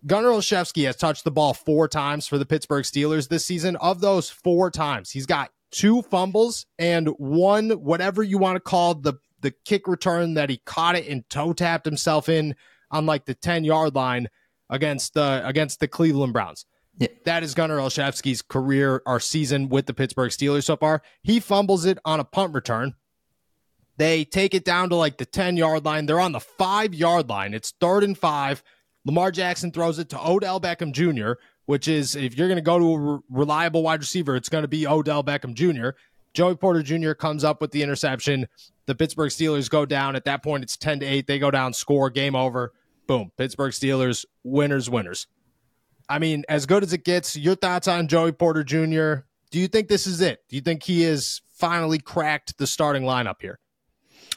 [0.07, 3.77] Gunnar Olszewski has touched the ball four times for the Pittsburgh Steelers this season.
[3.77, 8.95] Of those four times, he's got two fumbles and one, whatever you want to call
[8.95, 12.57] the the kick return that he caught it and toe tapped himself in
[12.91, 14.29] on like the 10 yard line
[14.71, 16.67] against the against the Cleveland Browns.
[16.99, 17.09] Yeah.
[17.25, 21.03] That is Gunnar Olszewski's career or season with the Pittsburgh Steelers so far.
[21.23, 22.95] He fumbles it on a punt return.
[23.99, 26.07] They take it down to like the 10 yard line.
[26.07, 27.55] They're on the five yard line.
[27.55, 28.63] It's third and five.
[29.05, 32.79] Lamar Jackson throws it to Odell Beckham Jr., which is if you're going to go
[32.79, 35.91] to a re- reliable wide receiver, it's going to be Odell Beckham Jr.
[36.37, 37.13] Joey Porter Jr.
[37.13, 38.47] comes up with the interception.
[38.85, 40.17] The Pittsburgh Steelers go down.
[40.17, 41.27] At that point, it's 10 to 8.
[41.27, 42.75] They go down, score, game over.
[43.07, 43.33] Boom.
[43.39, 45.29] Pittsburgh Steelers, winners, winners.
[46.11, 49.25] I mean, as good as it gets, your thoughts on Joey Porter Jr.
[49.51, 50.45] Do you think this is it?
[50.51, 53.59] Do you think he has finally cracked the starting lineup here?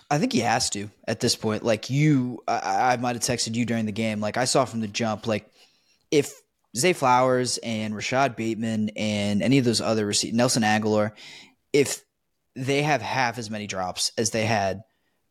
[0.09, 1.63] I think he has to at this point.
[1.63, 4.21] Like you, I, I might have texted you during the game.
[4.21, 5.51] Like I saw from the jump, like
[6.11, 6.31] if
[6.77, 11.11] Zay Flowers and Rashod Bateman and any of those other receivers, Nelson Agholor,
[11.73, 12.03] if
[12.55, 14.81] they have half as many drops as they had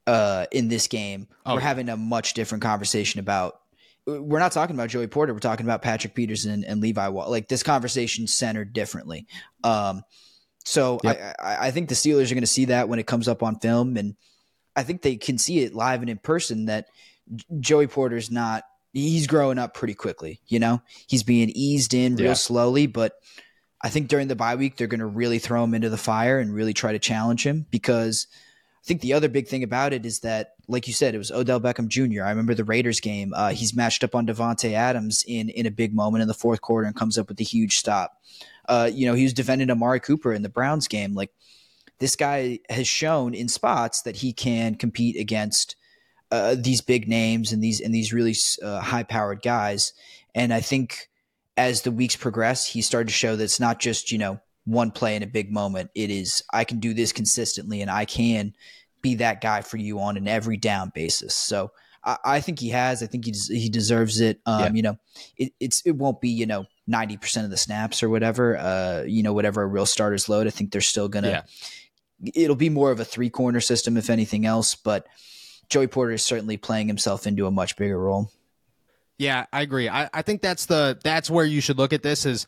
[0.07, 1.55] uh, in this game, oh.
[1.55, 3.61] we're having a much different conversation about.
[4.07, 5.35] We're not talking about Joey Porter.
[5.35, 7.31] We're talking about Patrick Peterson and Levi Wall.
[7.31, 9.27] Like this conversation centered differently.
[9.63, 10.03] Um,
[10.65, 11.37] so yep.
[11.39, 13.59] I, I think the Steelers are going to see that when it comes up on
[13.59, 14.17] film, and
[14.75, 16.87] I think they can see it live and in person that
[17.61, 20.81] Joey Porter's not he's growing up pretty quickly, you know?
[21.07, 22.35] He's being eased in real yeah.
[22.35, 23.15] slowly, but
[23.81, 26.39] I think during the bye week they're going to really throw him into the fire
[26.39, 28.27] and really try to challenge him because
[28.83, 31.31] I think the other big thing about it is that like you said it was
[31.31, 32.25] Odell Beckham Jr.
[32.25, 33.33] I remember the Raiders game.
[33.35, 36.61] Uh, he's matched up on Davante Adams in in a big moment in the fourth
[36.61, 38.21] quarter and comes up with a huge stop.
[38.69, 41.31] Uh, you know, he was defending Amari Cooper in the Browns game like
[41.99, 45.77] this guy has shown in spots that he can compete against
[46.31, 49.93] uh, these big names and these and these really uh, high powered guys.
[50.35, 51.09] And I think
[51.59, 54.91] as the weeks progress, he started to show that it's not just you know one
[54.91, 55.91] play in a big moment.
[55.95, 58.55] It is I can do this consistently, and I can
[59.03, 61.35] be that guy for you on an every down basis.
[61.35, 61.71] So.
[62.25, 63.03] I, think he has.
[63.03, 64.41] I think he des- he deserves it.
[64.47, 64.73] Um, yeah.
[64.73, 64.99] You know,
[65.37, 68.57] it, it's it won't be you know ninety percent of the snaps or whatever.
[68.57, 70.47] Uh, you know, whatever a real starters load.
[70.47, 71.43] I think they're still gonna yeah
[72.35, 75.07] it'll be more of a three corner system if anything else, but
[75.69, 78.31] Joey Porter is certainly playing himself into a much bigger role.
[79.19, 79.89] Yeah, I agree.
[79.89, 82.47] I, I think that's the that's where you should look at this is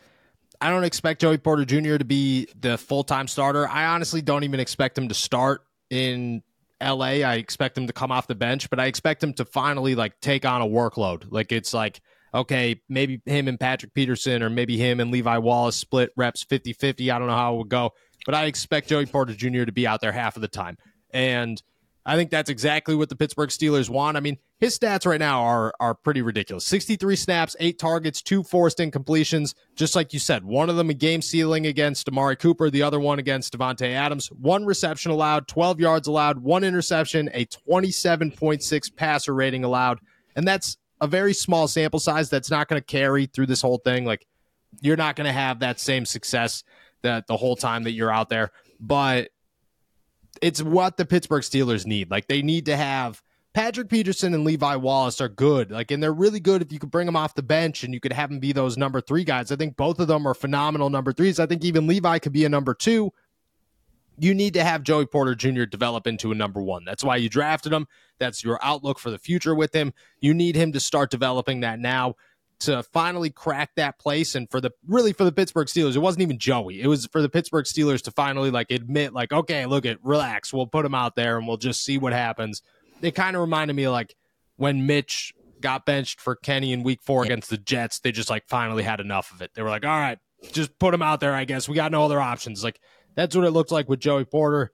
[0.60, 1.96] I don't expect Joey Porter Jr.
[1.96, 3.68] to be the full time starter.
[3.68, 6.42] I honestly don't even expect him to start in
[6.80, 7.22] LA.
[7.24, 10.20] I expect him to come off the bench, but I expect him to finally like
[10.20, 11.24] take on a workload.
[11.30, 12.00] Like it's like,
[12.32, 16.72] okay, maybe him and Patrick Peterson or maybe him and Levi Wallace split reps 50
[16.74, 17.10] 50.
[17.10, 17.92] I don't know how it would go
[18.26, 19.64] but I expect Joey Porter Jr.
[19.64, 20.76] to be out there half of the time.
[21.12, 21.60] And
[22.04, 24.16] I think that's exactly what the Pittsburgh Steelers want.
[24.16, 26.66] I mean, his stats right now are are pretty ridiculous.
[26.66, 30.44] 63 snaps, 8 targets, 2 forced incompletions, just like you said.
[30.44, 34.28] One of them a game sealing against Amari Cooper, the other one against Davante Adams.
[34.28, 39.98] One reception allowed, 12 yards allowed, one interception, a 27.6 passer rating allowed.
[40.36, 43.78] And that's a very small sample size that's not going to carry through this whole
[43.78, 44.04] thing.
[44.04, 44.26] Like
[44.82, 46.64] you're not going to have that same success
[47.00, 48.50] that the whole time that you're out there.
[48.78, 49.30] But
[50.42, 52.10] it's what the Pittsburgh Steelers need.
[52.10, 55.72] Like they need to have Patrick Peterson and Levi Wallace are good.
[55.72, 57.98] Like, and they're really good if you could bring them off the bench and you
[57.98, 59.50] could have them be those number three guys.
[59.50, 61.40] I think both of them are phenomenal number threes.
[61.40, 63.12] I think even Levi could be a number two.
[64.18, 65.64] You need to have Joey Porter Jr.
[65.64, 66.84] develop into a number one.
[66.84, 67.88] That's why you drafted him.
[68.18, 69.94] That's your outlook for the future with him.
[70.20, 72.16] You need him to start developing that now
[72.60, 76.22] to finally crack that place and for the really for the Pittsburgh Steelers, it wasn't
[76.22, 76.80] even Joey.
[76.80, 80.52] It was for the Pittsburgh Steelers to finally like admit, like, okay, look at relax,
[80.52, 82.62] we'll put him out there and we'll just see what happens.
[83.02, 84.14] It kind of reminded me like
[84.56, 88.44] when Mitch got benched for Kenny in week four against the Jets, they just like
[88.48, 89.52] finally had enough of it.
[89.54, 90.18] They were like, all right,
[90.52, 91.68] just put him out there, I guess.
[91.68, 92.64] We got no other options.
[92.64, 92.80] Like
[93.14, 94.70] that's what it looked like with Joey Porter.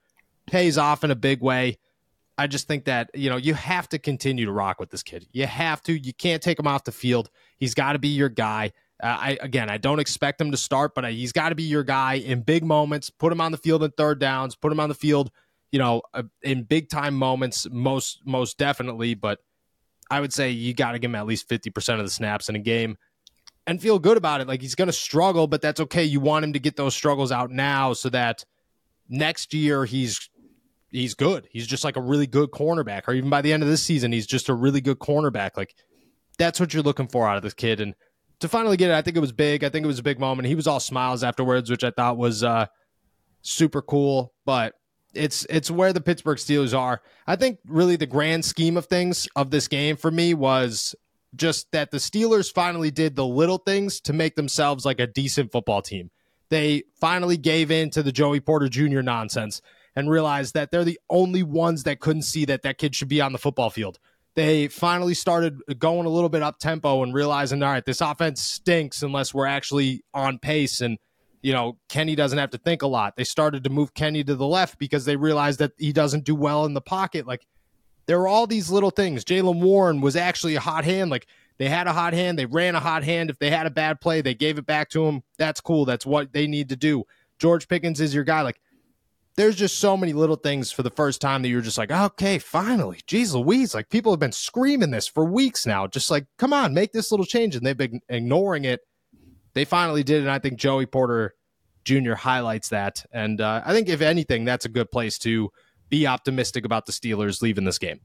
[0.46, 1.78] Pays off in a big way.
[2.38, 5.26] I just think that, you know, you have to continue to rock with this kid.
[5.32, 5.92] You have to.
[5.92, 7.30] You can't take him off the field.
[7.56, 8.72] He's got to be your guy.
[9.02, 11.82] Uh, I again, I don't expect him to start, but he's got to be your
[11.82, 13.10] guy in big moments.
[13.10, 14.54] Put him on the field in third downs.
[14.54, 15.30] Put him on the field,
[15.76, 17.66] you know, uh, in big time moments.
[17.70, 19.40] Most most definitely, but
[20.10, 22.48] I would say you got to give him at least fifty percent of the snaps
[22.48, 22.96] in a game,
[23.66, 24.48] and feel good about it.
[24.48, 26.02] Like he's going to struggle, but that's okay.
[26.02, 28.46] You want him to get those struggles out now, so that
[29.06, 30.30] next year he's
[30.90, 31.46] he's good.
[31.50, 34.12] He's just like a really good cornerback, or even by the end of this season,
[34.12, 35.58] he's just a really good cornerback.
[35.58, 35.74] Like
[36.38, 37.82] that's what you're looking for out of this kid.
[37.82, 37.94] And
[38.40, 39.62] to finally get it, I think it was big.
[39.62, 40.48] I think it was a big moment.
[40.48, 42.64] He was all smiles afterwards, which I thought was uh,
[43.42, 44.32] super cool.
[44.46, 44.72] But
[45.16, 47.02] it's it's where the Pittsburgh Steelers are.
[47.26, 50.94] I think really the grand scheme of things of this game for me was
[51.34, 55.52] just that the Steelers finally did the little things to make themselves like a decent
[55.52, 56.10] football team.
[56.48, 59.02] They finally gave in to the Joey Porter Jr.
[59.02, 59.60] nonsense
[59.96, 63.20] and realized that they're the only ones that couldn't see that that kid should be
[63.20, 63.98] on the football field
[64.36, 68.42] they finally started going a little bit up tempo and realizing, all right, this offense
[68.42, 70.80] stinks unless we're actually on pace.
[70.80, 70.98] And,
[71.46, 73.14] you know, Kenny doesn't have to think a lot.
[73.14, 76.34] They started to move Kenny to the left because they realized that he doesn't do
[76.34, 77.24] well in the pocket.
[77.24, 77.46] Like,
[78.06, 79.24] there were all these little things.
[79.24, 81.08] Jaylen Warren was actually a hot hand.
[81.08, 81.28] Like,
[81.58, 82.36] they had a hot hand.
[82.36, 83.30] They ran a hot hand.
[83.30, 85.22] If they had a bad play, they gave it back to him.
[85.38, 85.84] That's cool.
[85.84, 87.04] That's what they need to do.
[87.38, 88.42] George Pickens is your guy.
[88.42, 88.60] Like,
[89.36, 92.40] there's just so many little things for the first time that you're just like, okay,
[92.40, 93.72] finally, geez Louise.
[93.72, 95.86] Like people have been screaming this for weeks now.
[95.86, 97.54] Just like, come on, make this little change.
[97.54, 98.80] And they've been ignoring it.
[99.54, 100.20] They finally did.
[100.20, 101.34] And I think Joey Porter
[101.86, 102.14] Jr.
[102.14, 103.06] highlights that.
[103.12, 105.50] And uh, I think, if anything, that's a good place to
[105.88, 108.00] be optimistic about the Steelers leaving this game.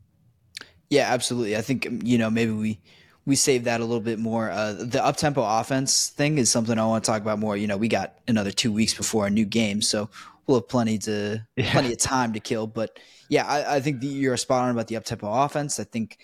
[0.89, 1.57] Yeah, absolutely.
[1.57, 2.79] I think, you know, maybe we
[3.25, 4.49] we save that a little bit more.
[4.49, 7.55] Uh, the up tempo offense thing is something I want to talk about more.
[7.55, 10.09] You know, we got another two weeks before a new game, so
[10.47, 11.71] we'll have plenty to yeah.
[11.71, 12.67] plenty of time to kill.
[12.67, 15.79] But yeah, I, I think you're spot on about the up tempo offense.
[15.79, 16.17] I think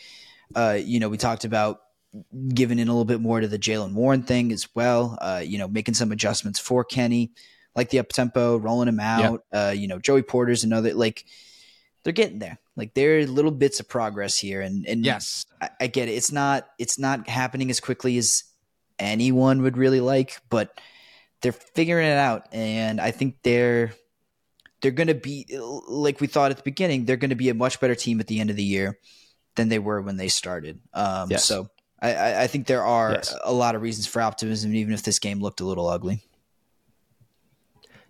[0.56, 1.82] uh, you know we talked about
[2.50, 5.18] giving in a little bit more to the Jaylen Warren thing as well.
[5.22, 7.32] Uh, you know, making some adjustments for Kenny,
[7.76, 9.44] like the up tempo, rolling him out.
[9.52, 11.26] Uh, you know, Joey Porter's another like
[12.04, 12.58] they're getting there.
[12.76, 16.14] Like there are little bits of progress here, and and yes, I, I get it.
[16.14, 18.44] It's not it's not happening as quickly as
[19.00, 20.80] anyone would really like, but
[21.42, 23.94] they're figuring it out, and I think they're
[24.82, 25.48] they're going to be
[25.88, 27.06] like we thought at the beginning.
[27.06, 29.00] They're going to be a much better team at the end of the year
[29.56, 30.80] than they were when they started.
[30.94, 31.46] Um, yes.
[31.46, 33.36] So I, I, think there are yes.
[33.44, 36.22] a lot of reasons for optimism, even if this game looked a little ugly.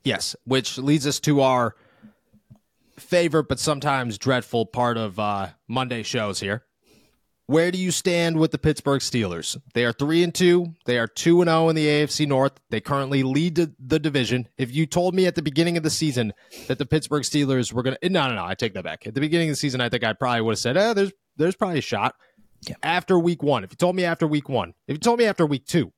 [0.03, 1.75] Yes, which leads us to our
[2.97, 6.63] favorite but sometimes dreadful part of uh, Monday shows here.
[7.45, 9.55] Where do you stand with the Pittsburgh Steelers?
[9.73, 10.75] They are 3 and 2.
[10.85, 12.59] They are 2 and 0 in the AFC North.
[12.69, 14.49] They currently lead the division.
[14.57, 16.33] If you told me at the beginning of the season
[16.67, 19.07] that the Pittsburgh Steelers were going to No, no, no, I take that back.
[19.07, 21.13] At the beginning of the season, I think I probably would have said, "Eh, there's
[21.37, 22.15] there's probably a shot."
[22.61, 22.75] Yeah.
[22.83, 25.45] After week 1, if you told me after week 1, if you told me after
[25.45, 25.91] week 2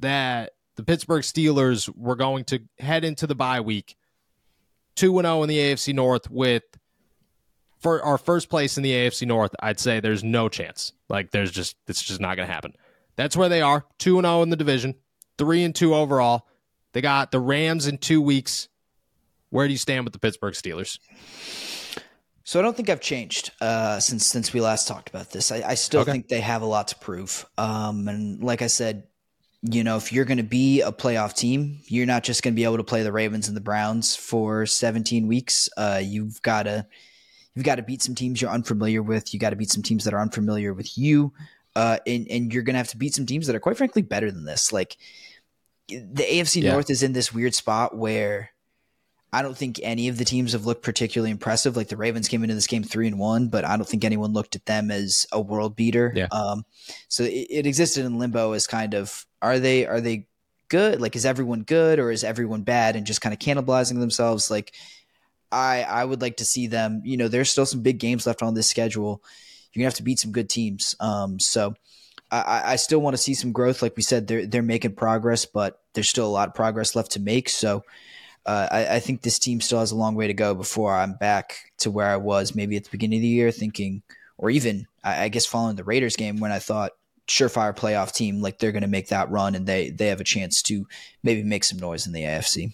[0.00, 3.96] that the Pittsburgh Steelers were going to head into the bye week
[4.96, 6.62] 2 0 in the AFC North with
[7.80, 10.92] for our first place in the AFC North, I'd say there's no chance.
[11.08, 12.74] Like there's just it's just not going to happen.
[13.16, 14.94] That's where they are, 2 and 0 in the division,
[15.38, 16.46] 3 and 2 overall.
[16.92, 18.68] They got the Rams in 2 weeks.
[19.50, 20.98] Where do you stand with the Pittsburgh Steelers?
[22.48, 25.52] So I don't think I've changed uh, since since we last talked about this.
[25.52, 26.12] I, I still okay.
[26.12, 27.44] think they have a lot to prove.
[27.58, 29.06] Um, and like I said,
[29.60, 32.56] you know, if you're going to be a playoff team, you're not just going to
[32.56, 35.68] be able to play the Ravens and the Browns for 17 weeks.
[35.76, 36.86] Uh, you've got to
[37.54, 39.34] you've got to beat some teams you're unfamiliar with.
[39.34, 41.34] You got to beat some teams that are unfamiliar with you,
[41.76, 44.00] uh, and and you're going to have to beat some teams that are quite frankly
[44.00, 44.72] better than this.
[44.72, 44.96] Like
[45.88, 46.72] the AFC yeah.
[46.72, 48.52] North is in this weird spot where
[49.32, 51.76] I don't think any of the teams have looked particularly impressive.
[51.76, 54.32] Like the Ravens came into this game three and one, but I don't think anyone
[54.32, 56.12] looked at them as a world beater.
[56.14, 56.28] Yeah.
[56.32, 56.64] Um,
[57.08, 60.26] so it, it existed in limbo as kind of are they are they
[60.68, 61.00] good?
[61.00, 64.50] Like is everyone good or is everyone bad and just kind of cannibalizing themselves?
[64.50, 64.72] Like
[65.52, 67.02] I I would like to see them.
[67.04, 69.22] You know, there's still some big games left on this schedule.
[69.72, 70.94] You're gonna have to beat some good teams.
[71.00, 71.74] Um, so
[72.30, 73.82] I, I still want to see some growth.
[73.82, 77.12] Like we said, they're they're making progress, but there's still a lot of progress left
[77.12, 77.48] to make.
[77.48, 77.84] So
[78.48, 81.12] uh, I, I, think this team still has a long way to go before I'm
[81.12, 84.02] back to where I was maybe at the beginning of the year, thinking,
[84.38, 86.92] or even I, I guess following the Raiders game when I thought
[87.26, 90.24] surefire playoff team, like they're going to make that run and they they have a
[90.24, 90.88] chance to
[91.22, 92.72] maybe make some noise in the AFC.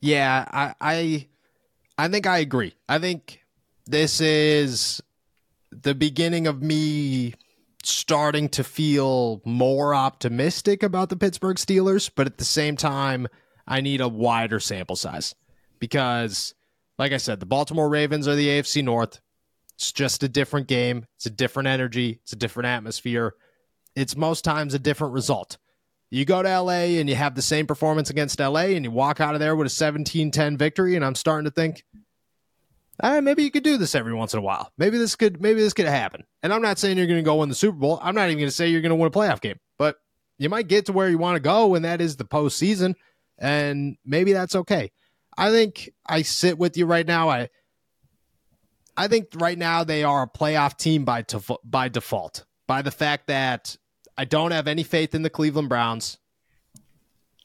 [0.00, 1.26] Yeah, I I,
[1.96, 2.74] I think I agree.
[2.90, 3.42] I think
[3.86, 5.02] this is
[5.70, 7.32] the beginning of me
[7.84, 13.26] starting to feel more optimistic about the Pittsburgh Steelers, but at the same time,
[13.66, 15.34] I need a wider sample size
[15.78, 16.54] because,
[16.98, 19.20] like I said, the Baltimore Ravens are the AFC North.
[19.74, 21.06] It's just a different game.
[21.16, 22.20] It's a different energy.
[22.22, 23.34] It's a different atmosphere.
[23.96, 25.56] It's most times a different result.
[26.10, 29.20] You go to LA and you have the same performance against LA and you walk
[29.20, 30.96] out of there with a 17 10 victory.
[30.96, 31.84] And I'm starting to think,
[33.02, 34.72] maybe you could do this every once in a while.
[34.76, 36.24] Maybe this could maybe this could happen.
[36.42, 37.98] And I'm not saying you're going to go win the Super Bowl.
[38.02, 39.96] I'm not even going to say you're going to win a playoff game, but
[40.38, 42.94] you might get to where you want to go, and that is the postseason.
[43.38, 44.90] And maybe that's okay.
[45.36, 47.28] I think I sit with you right now.
[47.30, 47.48] I
[48.96, 51.24] I think right now they are a playoff team by
[51.64, 52.44] by default.
[52.66, 53.76] By the fact that
[54.16, 56.18] I don't have any faith in the Cleveland Browns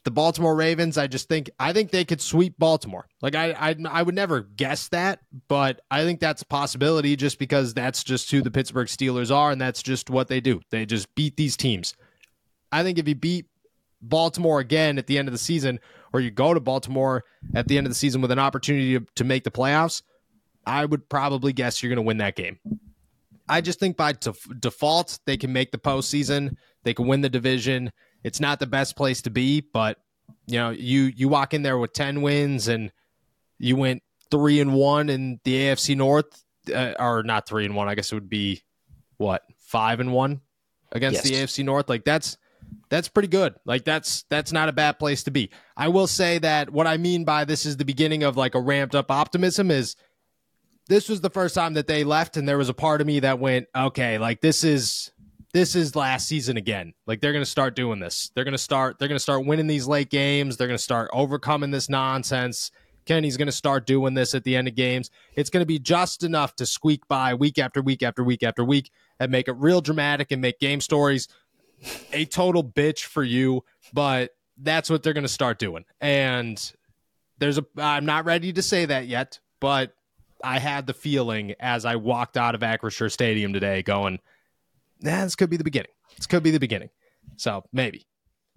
[0.06, 3.08] the Baltimore Ravens, I just think I think they could sweep Baltimore.
[3.22, 7.40] Like I, I I would never guess that, but I think that's a possibility just
[7.40, 10.60] because that's just who the Pittsburgh Steelers are and that's just what they do.
[10.70, 11.96] They just beat these teams.
[12.70, 13.46] I think if you beat
[14.00, 15.80] Baltimore again at the end of the season
[16.12, 17.24] or you go to Baltimore
[17.56, 20.02] at the end of the season with an opportunity to, to make the playoffs,
[20.64, 22.60] I would probably guess you're going to win that game.
[23.48, 26.54] I just think by def- default, they can make the postseason.
[26.84, 27.90] They can win the division.
[28.26, 29.98] It's not the best place to be, but
[30.48, 32.90] you know, you you walk in there with ten wins and
[33.56, 34.02] you went
[34.32, 36.42] three and one in the AFC North,
[36.74, 37.88] uh, or not three and one.
[37.88, 38.64] I guess it would be
[39.16, 40.40] what five and one
[40.90, 41.54] against yes.
[41.56, 41.88] the AFC North.
[41.88, 42.36] Like that's
[42.88, 43.54] that's pretty good.
[43.64, 45.50] Like that's that's not a bad place to be.
[45.76, 48.60] I will say that what I mean by this is the beginning of like a
[48.60, 49.94] ramped up optimism is
[50.88, 53.20] this was the first time that they left and there was a part of me
[53.20, 55.12] that went, okay, like this is
[55.56, 56.92] this is last season again.
[57.06, 58.30] Like they're going to start doing this.
[58.34, 60.58] They're going to start they're going to start winning these late games.
[60.58, 62.70] They're going to start overcoming this nonsense.
[63.06, 65.10] Kenny's going to start doing this at the end of games.
[65.34, 68.64] It's going to be just enough to squeak by week after week after week after
[68.64, 71.26] week and make it real dramatic and make game stories
[72.12, 75.86] a total bitch for you, but that's what they're going to start doing.
[76.02, 76.60] And
[77.38, 79.94] there's a I'm not ready to say that yet, but
[80.44, 84.18] I had the feeling as I walked out of Acrisure Stadium today going,
[85.00, 85.90] nah, this could be the beginning.
[86.16, 86.90] This could be the beginning.
[87.36, 88.06] So maybe.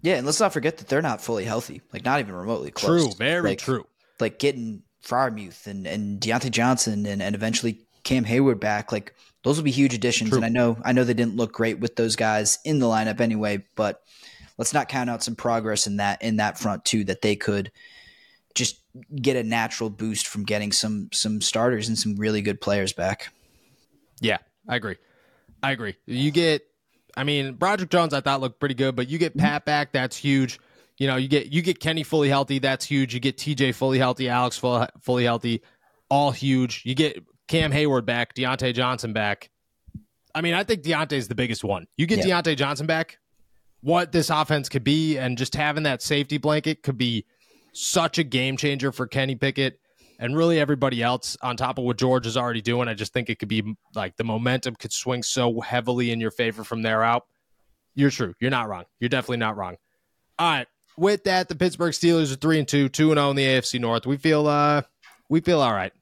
[0.02, 3.04] Yeah, and let's not forget that they're not fully healthy, like not even remotely close.
[3.04, 3.86] True, very like, true.
[4.18, 9.56] Like getting Freiermuth and, and Diontae Johnson and, and eventually Cam Heyward back, like those
[9.56, 10.30] will be huge additions.
[10.30, 10.38] True.
[10.38, 13.20] And I know I know they didn't look great with those guys in the lineup
[13.20, 14.02] anyway, but
[14.58, 17.70] let's not count out some progress in that in that front too that they could
[18.54, 18.80] just
[19.14, 23.32] get a natural boost from getting some some starters and some really good players back.
[24.20, 24.38] Yeah,
[24.68, 24.96] I agree.
[25.62, 25.96] I agree.
[26.06, 26.66] You get
[27.16, 29.46] I mean, Broderick Jones I thought looked pretty good, but you get mm-hmm.
[29.46, 30.60] Pat back, that's huge.
[30.98, 33.14] You know, you get you get Kenny fully healthy, that's huge.
[33.14, 35.62] You get TJ fully healthy, Alex full, fully healthy,
[36.08, 36.82] all huge.
[36.84, 39.50] You get Cam Heyward back, Diontae Johnson back.
[40.34, 41.86] I mean, I think Diontae is the biggest one.
[41.96, 42.40] You get yeah.
[42.40, 43.18] Diontae Johnson back,
[43.80, 47.24] what this offense could be, and just having that safety blanket could be
[47.72, 49.79] such a game changer for Kenny Pickett
[50.20, 52.88] and really everybody else on top of what George is already doing.
[52.88, 56.30] I just think it could be like the momentum could swing so heavily in your
[56.30, 57.26] favor from there out.
[57.94, 58.34] You're true.
[58.38, 58.84] You're not wrong.
[59.00, 59.76] You're definitely not wrong.
[60.38, 60.66] All right.
[60.96, 63.46] With that, the Pittsburgh Steelers are three and two, two and zero oh in the
[63.46, 64.06] AFC North.
[64.06, 64.82] We feel uh
[65.30, 65.92] we feel all right.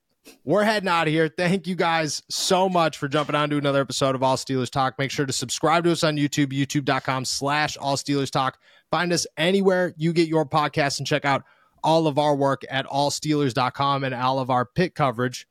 [0.45, 1.29] We're heading out of here.
[1.29, 4.99] Thank you guys so much for jumping on to another episode of All Steelers Talk.
[4.99, 8.59] Make sure to subscribe to us on YouTube, youtube.com slash All Steelers Talk.
[8.91, 11.45] Find us anywhere you get your podcast and check out
[11.83, 15.47] all of our work at allsteelers.com and all of our Pitt coverage.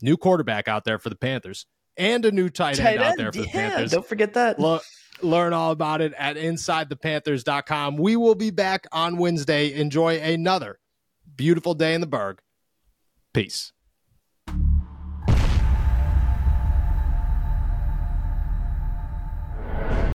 [0.00, 1.66] New quarterback out there for the Panthers
[1.96, 3.90] and a new tight, tight end, end, out there for the Panthers.
[3.90, 4.58] Don't forget that.
[4.58, 4.84] Look,
[5.20, 7.96] learn all about it at insidethepanthers.com.
[7.96, 9.74] We will be back on Wednesday.
[9.74, 10.78] Enjoy another
[11.36, 12.40] beautiful day in the Burgh.
[13.34, 13.72] Peace.